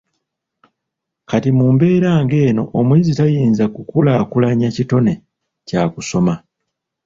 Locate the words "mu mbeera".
1.57-2.11